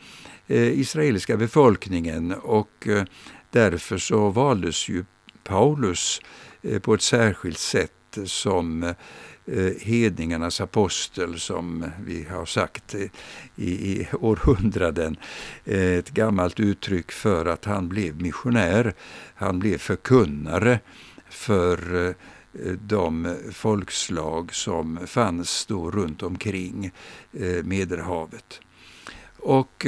eh 0.46 0.78
israeliska 0.80 1.36
befolkningen 1.36 2.32
och 2.32 2.88
eh, 2.88 3.04
därför 3.50 3.98
så 3.98 4.30
valdes 4.30 4.88
ju 4.88 5.04
Paulus 5.44 6.20
eh, 6.62 6.78
på 6.78 6.94
ett 6.94 7.02
särskilt 7.02 7.58
sätt 7.58 7.92
som 8.24 8.82
Eh, 8.82 8.94
Eh, 9.48 9.72
hedningarnas 9.80 10.60
apostel 10.60 11.40
som 11.40 11.84
vi 12.04 12.26
har 12.30 12.46
sagt 12.46 12.94
i, 12.94 13.10
i 13.56 14.08
århundraden. 14.12 15.16
Eh, 15.64 15.92
ett 15.92 16.10
gammalt 16.10 16.60
uttryck 16.60 17.12
för 17.12 17.46
att 17.46 17.64
han 17.64 17.88
blev 17.88 18.22
missionär. 18.22 18.94
Han 19.34 19.58
blev 19.58 19.78
förkunnare 19.78 20.80
för 21.28 22.08
eh, 22.08 22.14
de 22.72 23.36
folkslag 23.52 24.54
som 24.54 25.06
fanns 25.06 25.66
då 25.66 25.90
runt 25.90 26.22
omkring 26.22 26.90
Medelhavet. 27.64 28.60
Och 29.36 29.86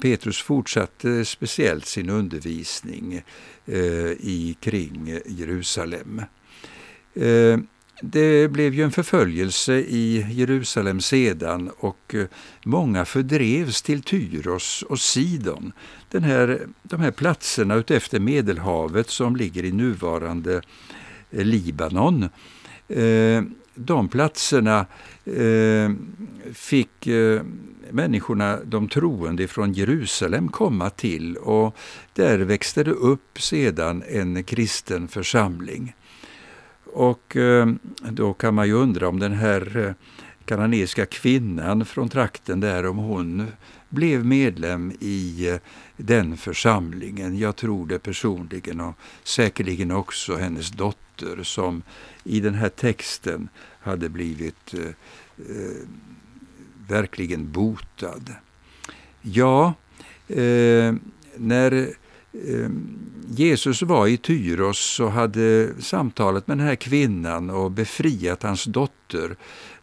Petrus 0.00 0.42
fortsatte 0.42 1.24
speciellt 1.24 1.86
sin 1.86 2.10
undervisning 2.10 3.22
i 4.18 4.56
kring 4.60 5.18
Jerusalem. 5.26 6.22
Eh, 7.14 7.58
det 8.02 8.48
blev 8.48 8.74
ju 8.74 8.84
en 8.84 8.90
förföljelse 8.90 9.74
i 9.74 10.26
Jerusalem 10.30 11.00
sedan 11.00 11.70
och 11.78 12.14
eh, 12.14 12.26
många 12.64 13.04
fördrevs 13.04 13.82
till 13.82 14.02
Tyros 14.02 14.82
och 14.82 15.00
Sidon. 15.00 15.72
Den 16.10 16.22
här, 16.22 16.66
de 16.82 17.00
här 17.00 17.10
platserna 17.10 17.74
utefter 17.74 18.20
Medelhavet 18.20 19.10
som 19.10 19.36
ligger 19.36 19.64
i 19.64 19.72
nuvarande 19.72 20.62
eh, 21.30 21.44
Libanon. 21.44 22.28
De 23.74 24.08
platserna 24.08 24.86
fick 26.52 27.08
människorna, 27.90 28.58
de 28.64 28.88
troende 28.88 29.48
från 29.48 29.72
Jerusalem 29.72 30.48
komma 30.48 30.90
till 30.90 31.36
och 31.36 31.76
där 32.12 32.38
växte 32.38 32.84
det 32.84 32.90
upp 32.90 33.40
sedan 33.40 34.02
en 34.08 34.44
kristen 34.44 35.08
församling. 35.08 35.94
Och 36.92 37.36
eh, 37.36 37.66
då 38.10 38.32
kan 38.32 38.54
man 38.54 38.66
ju 38.66 38.72
undra 38.72 39.08
om 39.08 39.18
den 39.18 39.32
här 39.32 39.60
eh, 39.60 39.94
kanadensiska 40.44 40.44
kananeiska 40.44 41.06
kvinnan 41.06 41.84
från 41.84 42.08
trakten 42.08 42.60
där, 42.60 42.86
om 42.86 42.96
hon 42.96 43.46
blev 43.88 44.24
medlem 44.24 44.92
i 45.00 45.48
eh, 45.48 45.56
den 45.96 46.36
församlingen. 46.36 47.38
Jag 47.38 47.56
tror 47.56 47.86
det 47.86 47.98
personligen 47.98 48.80
och 48.80 48.94
säkerligen 49.24 49.90
också 49.90 50.36
hennes 50.36 50.70
dotter 50.70 51.42
som 51.42 51.82
i 52.24 52.40
den 52.40 52.54
här 52.54 52.68
texten 52.68 53.48
hade 53.80 54.08
blivit 54.08 54.74
eh, 54.74 55.86
verkligen 56.88 57.52
botad. 57.52 58.34
Ja, 59.22 59.74
eh, 60.28 60.94
när 61.36 61.94
Ehm, 62.34 62.98
Jesus 63.28 63.82
var 63.82 64.06
i 64.06 64.16
Tyros 64.16 65.00
och 65.00 65.12
hade 65.12 65.70
samtalat 65.78 66.46
med 66.46 66.58
den 66.58 66.66
här 66.66 66.74
kvinnan 66.74 67.50
och 67.50 67.70
befriat 67.70 68.42
hans 68.42 68.64
dotter. 68.64 69.36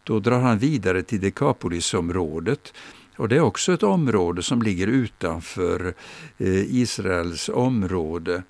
Då 0.03 0.19
drar 0.19 0.39
han 0.39 0.57
vidare 0.57 1.03
till 1.03 1.19
Dekapolisområdet. 1.19 2.73
Och 3.17 3.29
det 3.29 3.35
är 3.35 3.41
också 3.41 3.73
ett 3.73 3.83
område 3.83 4.43
som 4.43 4.61
ligger 4.61 4.87
utanför 4.87 5.93
eh, 6.37 6.75
Israels 6.75 7.49
område. 7.49 8.43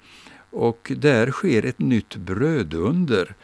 Och 0.50 0.92
där 0.96 1.32
sker 1.32 1.66
ett 1.66 1.80
nytt 1.80 2.16
brödunder. 2.16 3.36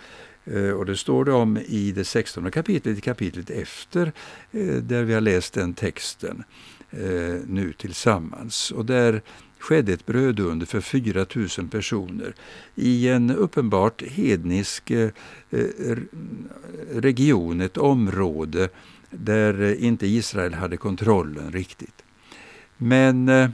Eh, 0.45 0.69
och 0.69 0.85
det 0.85 0.97
står 0.97 1.25
det 1.25 1.31
om 1.31 1.57
i 1.57 1.91
det 1.91 2.05
16 2.05 2.51
kapitlet, 2.51 2.97
i 2.97 3.01
kapitlet 3.01 3.49
efter, 3.49 4.11
eh, 4.51 4.75
där 4.75 5.03
vi 5.03 5.13
har 5.13 5.21
läst 5.21 5.53
den 5.53 5.73
texten 5.73 6.43
nu 7.45 7.73
tillsammans. 7.77 8.71
Och 8.71 8.85
där 8.85 9.21
skedde 9.59 9.93
ett 9.93 10.05
brödunder 10.05 10.65
för 10.65 10.81
4 10.81 11.25
000 11.57 11.67
personer 11.71 12.35
i 12.75 13.09
en 13.09 13.29
uppenbart 13.31 14.03
hednisk 14.03 14.91
eh, 14.91 15.09
region, 16.91 17.61
ett 17.61 17.77
område 17.77 18.69
där 19.09 19.83
inte 19.83 20.07
Israel 20.07 20.53
hade 20.53 20.77
kontrollen 20.77 21.51
riktigt. 21.51 22.03
Men 22.77 23.29
eh, 23.29 23.49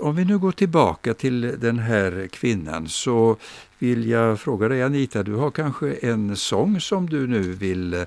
om 0.00 0.16
vi 0.16 0.24
nu 0.24 0.38
går 0.38 0.52
tillbaka 0.52 1.14
till 1.14 1.40
den 1.40 1.78
här 1.78 2.28
kvinnan 2.32 2.88
så 2.88 3.36
vill 3.78 4.08
jag 4.08 4.40
fråga 4.40 4.68
dig 4.68 4.82
Anita, 4.82 5.22
du 5.22 5.34
har 5.34 5.50
kanske 5.50 5.92
en 5.92 6.36
sång 6.36 6.80
som 6.80 7.10
du 7.10 7.26
nu 7.26 7.40
vill 7.40 7.94
eh, 7.94 8.06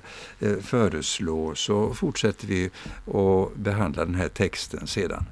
föreslå 0.60 1.54
så 1.54 1.94
fortsätter 1.94 2.46
vi 2.46 2.70
att 3.06 3.56
behandla 3.56 4.04
den 4.04 4.14
här 4.14 4.28
texten 4.28 4.86
sedan. 4.86 5.24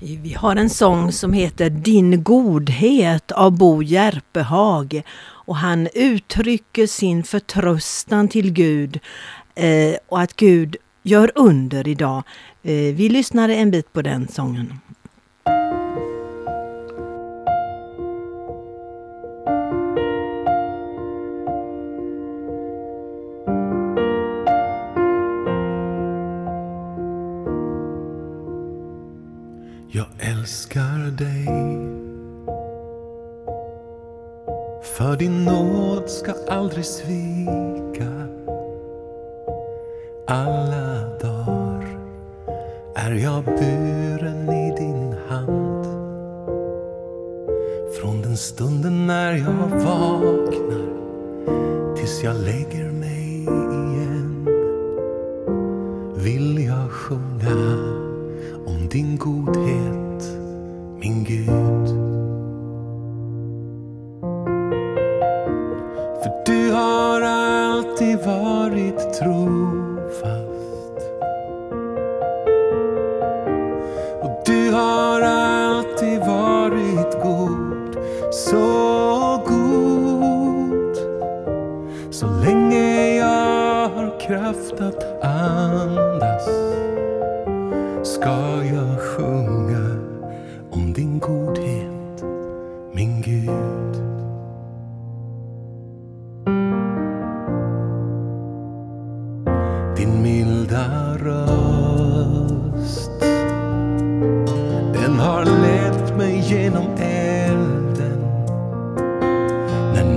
Vi 0.00 0.34
har 0.34 0.56
en 0.56 0.70
sång 0.70 1.12
som 1.12 1.32
heter 1.32 1.70
Din 1.70 2.22
godhet 2.22 3.32
av 3.32 3.52
Bo 3.58 3.82
Järpehag 3.82 5.02
och 5.22 5.56
han 5.56 5.88
uttrycker 5.94 6.86
sin 6.86 7.24
förtröstan 7.24 8.28
till 8.28 8.52
Gud 8.52 9.00
eh, 9.54 9.94
och 10.08 10.20
att 10.20 10.36
Gud 10.36 10.76
gör 11.02 11.32
under 11.34 11.88
idag. 11.88 12.22
Eh, 12.62 12.94
vi 12.94 13.08
lyssnade 13.08 13.54
en 13.54 13.70
bit 13.70 13.92
på 13.92 14.02
den 14.02 14.28
sången. 14.28 14.80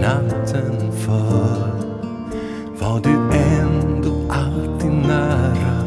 Natten 0.08 0.92
för 0.92 1.72
var 2.80 3.00
du 3.00 3.38
ändå 3.38 4.34
alltid 4.34 4.92
nära. 4.92 5.87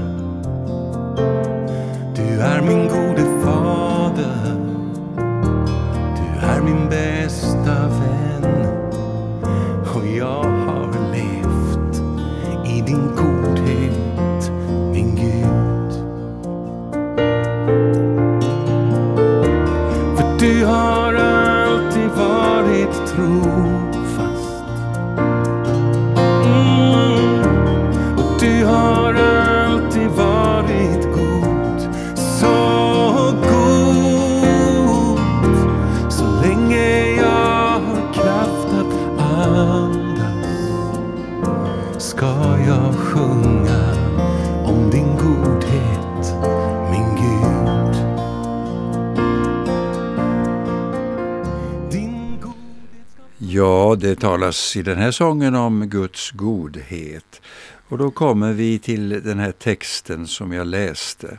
Ja, 53.53 53.97
det 54.01 54.21
talas 54.21 54.77
i 54.77 54.83
den 54.83 54.99
här 54.99 55.11
sången 55.11 55.55
om 55.55 55.89
Guds 55.89 56.31
godhet. 56.31 57.43
Och 57.89 57.99
då 57.99 58.11
kommer 58.11 58.53
vi 58.53 58.79
till 58.79 59.09
den 59.09 59.39
här 59.39 59.53
texten 59.53 60.27
som 60.27 60.53
jag 60.53 60.67
läste. 60.67 61.39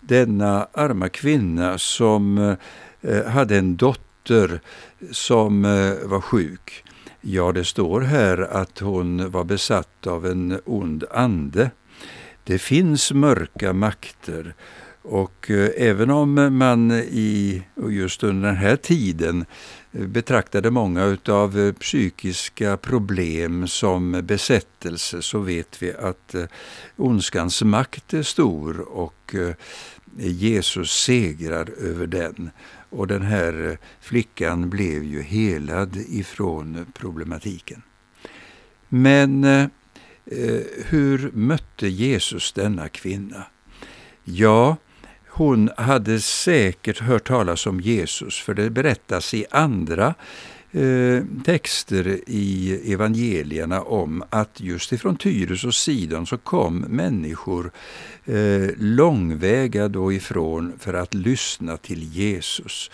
Denna 0.00 0.68
arma 0.72 1.08
kvinna 1.08 1.78
som 1.78 2.56
eh, 3.00 3.24
hade 3.26 3.58
en 3.58 3.76
dotter 3.76 4.60
som 5.10 5.64
eh, 5.64 6.08
var 6.08 6.20
sjuk. 6.20 6.84
Ja, 7.20 7.52
det 7.52 7.64
står 7.64 8.00
här 8.00 8.38
att 8.38 8.78
hon 8.78 9.30
var 9.30 9.44
besatt 9.44 10.06
av 10.06 10.26
en 10.26 10.60
ond 10.64 11.04
ande. 11.10 11.70
Det 12.44 12.58
finns 12.58 13.12
mörka 13.12 13.72
makter 13.72 14.54
och 15.02 15.50
eh, 15.50 15.70
även 15.76 16.10
om 16.10 16.58
man 16.58 16.90
i, 16.92 17.62
just 17.88 18.22
under 18.22 18.48
den 18.48 18.56
här 18.56 18.76
tiden 18.76 19.40
eh, 19.40 19.46
Eh, 19.92 20.06
betraktade 20.06 20.70
många 20.70 21.18
av 21.28 21.58
eh, 21.58 21.72
psykiska 21.72 22.76
problem 22.76 23.68
som 23.68 24.20
besättelse 24.24 25.22
så 25.22 25.38
vet 25.38 25.82
vi 25.82 25.92
att 25.94 26.34
eh, 26.34 26.44
ondskans 26.96 27.62
makt 27.62 28.14
är 28.14 28.22
stor 28.22 28.80
och 28.80 29.34
Jesus 30.16 30.90
segrar 30.90 31.70
över 31.78 32.06
den. 32.06 32.50
Och 32.90 33.06
den 33.06 33.22
här 33.22 33.78
flickan 34.00 34.70
blev 34.70 35.04
ju 35.04 35.22
helad 35.22 35.96
ifrån 35.96 36.86
problematiken. 36.94 37.82
Men 38.88 39.44
hur 40.86 41.30
mötte 41.32 41.88
Jesus 41.88 42.52
denna 42.52 42.88
kvinna? 42.88 43.44
Ja, 44.24 44.76
hon 45.40 45.70
hade 45.76 46.20
säkert 46.20 47.00
hört 47.00 47.28
talas 47.28 47.66
om 47.66 47.80
Jesus, 47.80 48.40
för 48.40 48.54
det 48.54 48.70
berättas 48.70 49.34
i 49.34 49.46
andra 49.50 50.14
eh, 50.70 51.24
texter 51.44 52.20
i 52.26 52.80
evangelierna 52.92 53.82
om 53.82 54.24
att 54.30 54.60
just 54.60 54.92
ifrån 54.92 55.16
Tyrus 55.16 55.64
och 55.64 55.74
Sidon 55.74 56.26
så 56.26 56.38
kom 56.38 56.78
människor 56.78 57.72
eh, 58.24 58.68
långväga 58.76 59.88
då 59.88 60.12
ifrån 60.12 60.72
för 60.78 60.94
att 60.94 61.14
lyssna 61.14 61.76
till 61.76 62.02
Jesus. 62.02 62.90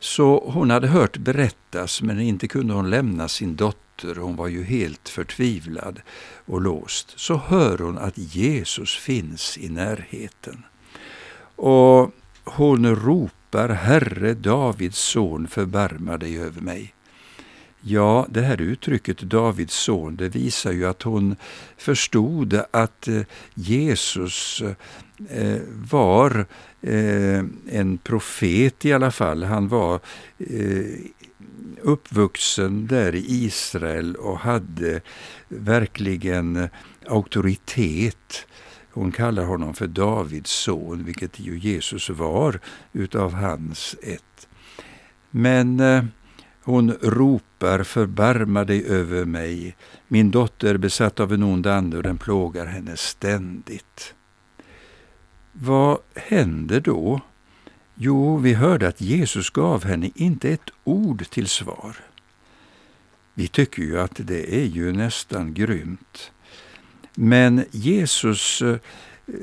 Så 0.00 0.50
hon 0.52 0.70
hade 0.70 0.88
hört 0.88 1.16
berättas, 1.16 2.02
men 2.02 2.20
inte 2.20 2.48
kunde 2.48 2.74
hon 2.74 2.90
lämna 2.90 3.28
sin 3.28 3.56
dotter. 3.56 4.14
Hon 4.16 4.36
var 4.36 4.48
ju 4.48 4.62
helt 4.62 5.08
förtvivlad 5.08 6.00
och 6.46 6.60
låst. 6.60 7.12
Så 7.16 7.36
hör 7.36 7.78
hon 7.78 7.98
att 7.98 8.18
Jesus 8.18 8.96
finns 8.96 9.58
i 9.58 9.68
närheten. 9.68 10.64
Och 11.56 12.10
hon 12.44 12.96
ropar 12.96 13.68
Herre 13.68 14.34
Davids 14.34 14.98
son, 14.98 15.48
förbarma 15.48 16.18
dig 16.18 16.38
över 16.38 16.60
mig. 16.60 16.94
Ja, 17.80 18.26
det 18.30 18.40
här 18.40 18.60
uttrycket 18.60 19.18
Davids 19.18 19.74
son, 19.74 20.16
det 20.16 20.28
visar 20.28 20.72
ju 20.72 20.86
att 20.86 21.02
hon 21.02 21.36
förstod 21.76 22.60
att 22.70 23.08
eh, 23.08 23.20
Jesus 23.54 24.62
eh, 25.28 25.60
var 25.90 26.46
eh, 26.80 27.44
en 27.70 27.98
profet 28.02 28.84
i 28.84 28.92
alla 28.92 29.10
fall. 29.10 29.42
Han 29.42 29.68
var 29.68 30.00
uppvuxen 31.82 32.86
där 32.86 33.14
i 33.14 33.24
Israel 33.28 34.16
och 34.16 34.38
hade 34.38 35.00
verkligen 35.48 36.68
auktoritet. 37.06 38.46
Hon 38.96 39.12
kallar 39.12 39.44
honom 39.44 39.74
för 39.74 39.86
Davids 39.86 40.50
son, 40.50 41.04
vilket 41.04 41.40
ju 41.40 41.58
Jesus 41.58 42.10
var 42.10 42.60
utav 42.92 43.32
hans 43.32 43.96
ett. 44.02 44.48
Men 45.30 45.80
eh, 45.80 46.04
hon 46.62 46.92
ropar 46.92 47.82
förbarma 47.82 48.64
dig 48.64 48.86
över 48.86 49.24
mig. 49.24 49.76
Min 50.08 50.30
dotter 50.30 50.74
är 50.74 50.78
besatt 50.78 51.20
av 51.20 51.32
en 51.32 51.42
ond 51.42 51.66
ande 51.66 51.96
och 51.96 52.02
den 52.02 52.18
plågar 52.18 52.66
henne 52.66 52.96
ständigt. 52.96 54.14
Vad 55.52 55.98
händer 56.14 56.80
då? 56.80 57.20
Jo, 57.94 58.36
vi 58.36 58.54
hörde 58.54 58.88
att 58.88 59.00
Jesus 59.00 59.50
gav 59.50 59.84
henne 59.84 60.10
inte 60.14 60.50
ett 60.50 60.70
ord 60.84 61.30
till 61.30 61.48
svar. 61.48 61.96
Vi 63.34 63.48
tycker 63.48 63.82
ju 63.82 64.00
att 64.00 64.14
det 64.14 64.56
är 64.56 64.66
ju 64.66 64.92
nästan 64.92 65.54
grymt. 65.54 66.32
Men 67.18 67.64
Jesus 67.70 68.62
eh, 68.62 68.76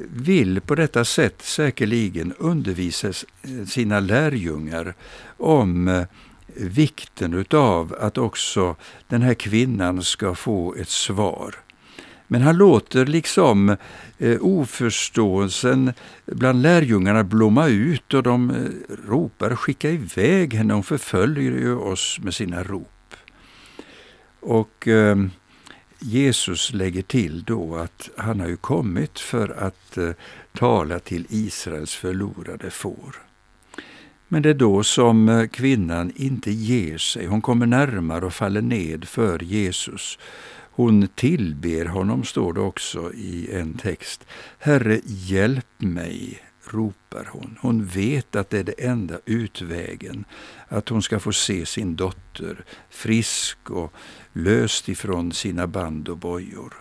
vill 0.10 0.62
på 0.62 0.76
detta 0.76 1.06
sätt 1.06 1.42
säkerligen 1.42 2.34
undervisa 2.38 3.14
sina 3.68 4.00
lärjungar 4.00 4.94
om 5.38 5.88
eh, 5.88 6.04
vikten 6.56 7.34
utav 7.34 7.96
att 8.00 8.18
också 8.18 8.76
den 9.08 9.22
här 9.22 9.34
kvinnan 9.34 10.04
ska 10.04 10.36
få 10.36 10.76
ett 10.76 10.90
svar. 10.90 11.56
Men 12.28 12.42
han 12.42 12.58
låter 12.58 13.06
liksom 13.06 13.78
eh, 14.18 14.38
oförståelsen 14.42 15.94
bland 16.26 16.62
lärjungarna 16.62 17.24
blomma 17.24 17.68
ut 17.68 18.14
och 18.14 18.24
de 18.24 18.50
eh, 18.50 18.56
ropar 19.08 19.56
skicka 19.56 19.90
iväg 19.90 20.54
henne, 20.54 20.74
hon 20.74 20.84
förföljer 20.84 21.52
ju 21.52 21.76
oss 21.76 22.20
med 22.22 22.34
sina 22.34 22.64
rop. 22.64 23.16
Och 24.40 24.88
eh, 24.88 25.16
Jesus 26.04 26.74
lägger 26.74 27.02
till 27.02 27.44
då 27.44 27.76
att 27.76 28.10
han 28.18 28.40
har 28.40 28.48
ju 28.48 28.58
kommit 28.58 29.20
för 29.20 29.50
att 29.50 29.98
eh, 29.98 30.10
tala 30.54 31.00
till 31.00 31.26
Israels 31.30 31.96
förlorade 31.96 32.70
får. 32.70 33.16
Men 34.28 34.42
det 34.42 34.50
är 34.50 34.54
då 34.54 34.84
som 34.84 35.30
eh, 35.30 35.48
kvinnan 35.48 36.12
inte 36.16 36.52
ger 36.52 36.98
sig. 36.98 37.26
Hon 37.26 37.42
kommer 37.42 37.66
närmare 37.66 38.26
och 38.26 38.34
faller 38.34 38.62
ned 38.62 39.06
för 39.06 39.44
Jesus. 39.44 40.20
Hon 40.76 41.08
tillber 41.08 41.86
honom, 41.86 42.24
står 42.24 42.54
det 42.54 42.62
också 42.62 43.14
i 43.14 43.50
en 43.52 43.74
text. 43.74 44.26
Herre, 44.60 45.00
hjälp 45.06 45.68
mig, 45.78 46.44
ropar 46.66 47.30
hon. 47.32 47.58
Hon 47.62 47.86
vet 47.86 48.36
att 48.36 48.50
det 48.50 48.60
är 48.60 48.64
det 48.64 48.86
enda 48.86 49.20
utvägen, 49.26 50.26
att 50.68 50.90
hon 50.90 51.02
ska 51.02 51.20
få 51.20 51.32
se 51.32 51.66
sin 51.66 51.96
dotter 51.96 52.66
frisk 52.90 53.70
och 53.70 53.94
löst 54.34 54.90
ifrån 54.90 55.32
sina 55.32 55.68
band 55.68 56.10
och 56.10 56.18
bojor. 56.18 56.74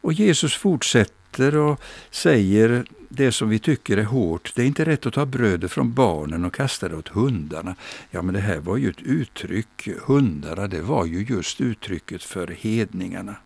Och 0.00 0.12
Jesus 0.12 0.56
fortsätter 0.56 1.56
och 1.56 1.80
säger 2.10 2.84
det 3.08 3.32
som 3.32 3.48
vi 3.48 3.58
tycker 3.58 3.96
är 3.96 4.04
hårt. 4.04 4.52
Det 4.54 4.62
är 4.62 4.66
inte 4.66 4.84
rätt 4.84 5.06
att 5.06 5.14
ta 5.14 5.26
brödet 5.26 5.72
från 5.72 5.92
barnen 5.92 6.44
och 6.44 6.54
kasta 6.54 6.88
det 6.88 6.96
åt 6.96 7.08
hundarna. 7.08 7.74
Ja, 8.10 8.22
men 8.22 8.34
det 8.34 8.40
här 8.40 8.58
var 8.58 8.76
ju 8.76 8.90
ett 8.90 9.02
uttryck. 9.02 9.88
Hundarna, 10.06 10.66
det 10.66 10.80
var 10.80 11.06
ju 11.06 11.24
just 11.24 11.60
uttrycket 11.60 12.22
för 12.22 12.46
hedningarna. 12.46 13.36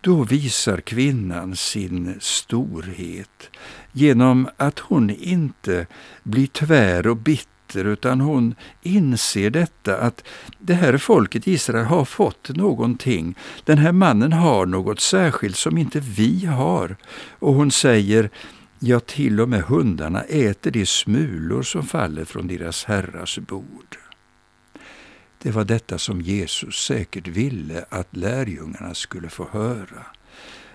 Då 0.00 0.22
visar 0.22 0.80
kvinnan 0.80 1.56
sin 1.56 2.16
storhet 2.20 3.50
genom 3.92 4.48
att 4.56 4.78
hon 4.78 5.10
inte 5.10 5.86
blir 6.22 6.46
tvär 6.46 7.06
och 7.06 7.16
bitter 7.16 7.84
utan 7.84 8.20
hon 8.20 8.54
inser 8.82 9.50
detta 9.50 9.98
att 9.98 10.24
det 10.58 10.74
här 10.74 10.98
folket 10.98 11.46
Israel 11.46 11.84
har 11.84 12.04
fått 12.04 12.48
någonting. 12.48 13.34
Den 13.64 13.78
här 13.78 13.92
mannen 13.92 14.32
har 14.32 14.66
något 14.66 15.00
särskilt 15.00 15.56
som 15.56 15.78
inte 15.78 16.00
vi 16.00 16.46
har. 16.46 16.96
Och 17.38 17.54
hon 17.54 17.70
säger 17.70 18.30
Ja, 18.80 19.00
till 19.00 19.40
och 19.40 19.48
med 19.48 19.62
hundarna 19.62 20.20
äter 20.22 20.70
de 20.70 20.86
smulor 20.86 21.62
som 21.62 21.82
faller 21.82 22.24
från 22.24 22.46
deras 22.46 22.84
herrars 22.84 23.38
bord. 23.38 23.98
Det 25.42 25.50
var 25.50 25.64
detta 25.64 25.98
som 25.98 26.20
Jesus 26.20 26.84
säkert 26.84 27.28
ville 27.28 27.84
att 27.88 28.16
lärjungarna 28.16 28.94
skulle 28.94 29.28
få 29.28 29.48
höra. 29.52 30.06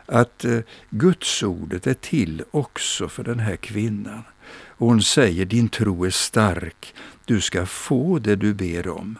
Att 0.05 0.45
eh, 0.45 0.59
Gudsordet 0.89 1.87
är 1.87 1.93
till 1.93 2.43
också 2.51 3.09
för 3.09 3.23
den 3.23 3.39
här 3.39 3.55
kvinnan. 3.55 4.23
Och 4.67 4.87
hon 4.87 5.01
säger, 5.01 5.45
din 5.45 5.69
tro 5.69 6.05
är 6.05 6.09
stark, 6.09 6.93
du 7.25 7.41
ska 7.41 7.65
få 7.65 8.19
det 8.19 8.35
du 8.35 8.53
ber 8.53 8.87
om. 8.87 9.17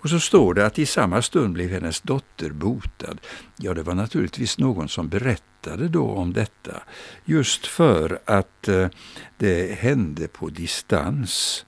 Och 0.00 0.10
så 0.10 0.20
står 0.20 0.54
det 0.54 0.66
att 0.66 0.78
i 0.78 0.86
samma 0.86 1.22
stund 1.22 1.54
blev 1.54 1.70
hennes 1.70 2.00
dotter 2.00 2.50
botad. 2.50 3.18
Ja, 3.56 3.74
det 3.74 3.82
var 3.82 3.94
naturligtvis 3.94 4.58
någon 4.58 4.88
som 4.88 5.08
berättade 5.08 5.88
då 5.88 6.10
om 6.10 6.32
detta, 6.32 6.82
just 7.24 7.66
för 7.66 8.18
att 8.24 8.68
eh, 8.68 8.88
det 9.36 9.78
hände 9.78 10.28
på 10.28 10.48
distans. 10.48 11.64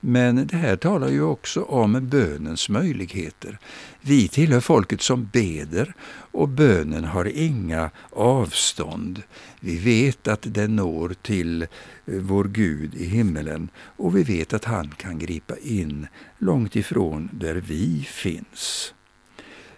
Men 0.00 0.46
det 0.46 0.56
här 0.56 0.76
talar 0.76 1.08
ju 1.08 1.22
också 1.22 1.62
om 1.62 2.08
bönens 2.08 2.68
möjligheter. 2.68 3.58
Vi 4.00 4.28
tillhör 4.28 4.60
folket 4.60 5.02
som 5.02 5.28
beder 5.32 5.94
och 6.30 6.48
bönen 6.48 7.04
har 7.04 7.24
inga 7.24 7.90
avstånd. 8.10 9.22
Vi 9.60 9.78
vet 9.78 10.28
att 10.28 10.54
den 10.54 10.76
når 10.76 11.14
till 11.22 11.62
eh, 11.62 11.68
vår 12.04 12.44
Gud 12.44 12.94
i 12.94 13.04
himmelen 13.04 13.68
och 13.76 14.16
vi 14.16 14.22
vet 14.22 14.52
att 14.52 14.64
han 14.64 14.88
kan 14.88 15.18
gripa 15.18 15.54
in 15.56 16.06
långt 16.38 16.76
ifrån 16.76 17.28
där 17.32 17.54
vi 17.54 18.08
finns. 18.10 18.92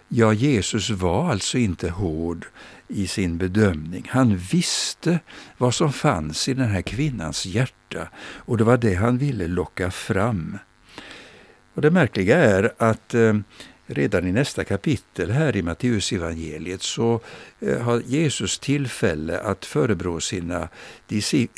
Ja, 0.07 0.33
Jesus 0.33 0.89
var 0.89 1.31
alltså 1.31 1.57
inte 1.57 1.89
hård 1.89 2.45
i 2.89 3.07
sin 3.07 3.37
bedömning. 3.37 4.07
Han 4.09 4.37
visste 4.37 5.19
vad 5.57 5.73
som 5.73 5.93
fanns 5.93 6.49
i 6.49 6.53
den 6.53 6.69
här 6.69 6.81
kvinnans 6.81 7.45
hjärta 7.45 8.09
och 8.19 8.57
det 8.57 8.63
var 8.63 8.77
det 8.77 8.93
han 8.93 9.17
ville 9.17 9.47
locka 9.47 9.91
fram. 9.91 10.57
Och 11.73 11.81
Det 11.81 11.91
märkliga 11.91 12.37
är 12.37 12.73
att 12.77 13.13
eh, 13.13 13.33
redan 13.91 14.27
i 14.27 14.31
nästa 14.31 14.63
kapitel 14.63 15.31
här 15.31 15.55
i 15.55 15.61
Matteusevangeliet 15.61 16.81
så 16.81 17.21
eh, 17.59 17.81
har 17.81 18.01
Jesus 18.05 18.59
tillfälle 18.59 19.39
att 19.39 19.65
förebrå 19.65 20.19
sina, 20.19 20.69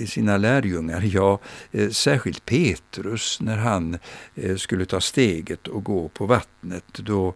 sina 0.07 0.37
lärjungar, 0.37 1.01
ja 1.01 1.39
eh, 1.71 1.89
särskilt 1.89 2.45
Petrus 2.45 3.41
när 3.41 3.57
han 3.57 3.97
eh, 4.35 4.55
skulle 4.55 4.85
ta 4.85 5.01
steget 5.01 5.67
och 5.67 5.83
gå 5.83 6.07
på 6.07 6.25
vattnet. 6.25 6.85
Då, 6.93 7.33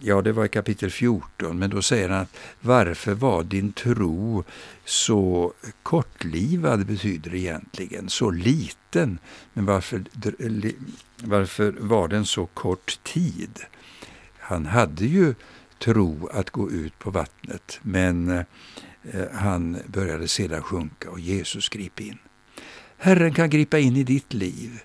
ja, 0.00 0.22
det 0.22 0.32
var 0.32 0.44
i 0.44 0.48
kapitel 0.48 0.90
14, 0.90 1.58
men 1.58 1.70
då 1.70 1.82
säger 1.82 2.08
han 2.08 2.20
att 2.20 2.36
varför 2.60 3.14
var 3.14 3.42
din 3.42 3.72
tro 3.72 4.44
så 4.84 5.52
kortlivad 5.82 6.86
betyder 6.86 7.30
det 7.30 7.38
egentligen, 7.38 8.08
så 8.08 8.30
liten. 8.30 9.18
Men 9.52 9.66
varför, 9.66 10.04
varför 11.22 11.74
var 11.78 12.08
den 12.08 12.26
så 12.26 12.46
kort 12.46 12.98
tid? 13.02 13.60
Han 14.38 14.66
hade 14.66 15.06
ju 15.06 15.34
tro 15.78 16.28
att 16.32 16.50
gå 16.50 16.70
ut 16.70 16.98
på 16.98 17.10
vattnet, 17.10 17.78
men 17.82 18.28
eh, 18.30 18.44
han 19.32 19.78
började 19.86 20.28
sedan 20.28 20.62
sjunka 20.62 21.10
och 21.10 21.20
Jesus 21.20 21.68
grep 21.68 22.00
in. 22.00 22.18
Herren 22.98 23.34
kan 23.34 23.50
gripa 23.50 23.78
in 23.78 23.96
i 23.96 24.02
ditt 24.02 24.34
liv. 24.34 24.80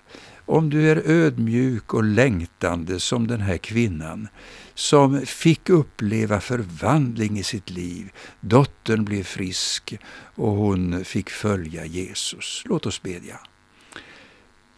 Om 0.46 0.70
du 0.70 0.90
är 0.90 1.02
ödmjuk 1.06 1.94
och 1.94 2.04
längtande 2.04 3.00
som 3.00 3.26
den 3.26 3.40
här 3.40 3.58
kvinnan 3.58 4.28
som 4.74 5.26
fick 5.26 5.68
uppleva 5.68 6.40
förvandling 6.40 7.38
i 7.38 7.42
sitt 7.42 7.70
liv. 7.70 8.12
Dottern 8.40 9.04
blev 9.04 9.22
frisk 9.22 9.98
och 10.34 10.52
hon 10.52 11.04
fick 11.04 11.30
följa 11.30 11.84
Jesus. 11.84 12.62
Låt 12.66 12.86
oss 12.86 13.02
bedja. 13.02 13.40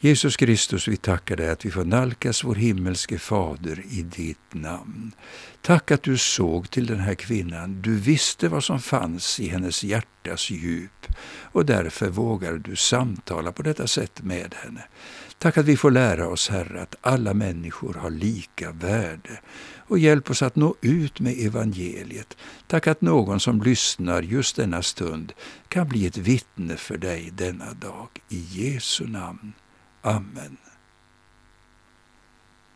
Jesus 0.05 0.37
Kristus, 0.37 0.89
vi 0.89 0.97
tackar 0.97 1.37
dig 1.37 1.51
att 1.51 1.65
vi 1.65 1.71
får 1.71 1.85
nalkas 1.85 2.45
vår 2.45 2.55
himmelske 2.55 3.19
Fader 3.19 3.83
i 3.91 4.03
ditt 4.03 4.55
namn. 4.55 5.13
Tack 5.63 5.91
att 5.91 6.03
du 6.03 6.19
såg 6.19 6.71
till 6.71 6.87
den 6.87 7.01
här 7.01 7.15
kvinnan. 7.15 7.83
Du 7.83 7.95
visste 7.97 8.49
vad 8.49 8.65
som 8.65 8.81
fanns 8.81 9.41
i 9.41 9.49
hennes 9.49 9.85
hjärtas 9.85 10.51
djup 10.51 11.07
och 11.53 11.67
därför 11.67 12.09
vågade 12.09 12.59
du 12.59 12.77
samtala 12.77 13.53
på 13.53 13.63
detta 13.63 13.87
sätt 13.87 14.23
med 14.23 14.55
henne. 14.55 14.85
Tack 15.39 15.59
att 15.59 15.67
vi 15.67 15.77
får 15.77 15.91
lära 15.91 16.29
oss, 16.29 16.49
Herre, 16.49 16.83
att 16.83 16.97
alla 17.01 17.35
människor 17.35 17.95
har 17.95 18.11
lika 18.11 18.73
värde 18.73 19.41
och 19.79 19.99
hjälp 19.99 20.31
oss 20.31 20.43
att 20.43 20.57
nå 20.57 20.75
ut 20.81 21.21
med 21.21 21.39
evangeliet. 21.39 22.37
Tack 22.67 22.87
att 22.87 23.01
någon 23.01 23.41
som 23.41 23.63
lyssnar 23.63 24.23
just 24.23 24.57
denna 24.57 24.83
stund 24.83 25.33
kan 25.69 25.89
bli 25.89 26.07
ett 26.07 26.17
vittne 26.17 26.77
för 26.77 26.97
dig 26.97 27.31
denna 27.33 27.73
dag. 27.73 28.09
I 28.29 28.39
Jesu 28.39 29.07
namn. 29.07 29.53
Amen. 30.05 30.59